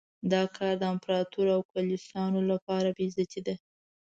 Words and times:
دا 0.31 0.41
کار 0.55 0.73
د 0.77 0.83
امپراطور 0.93 1.47
او 1.55 1.61
انګلیسیانو 1.79 2.41
لپاره 2.51 2.87
بې 2.95 3.03
عزتي 3.09 3.41
ده. 3.47 3.55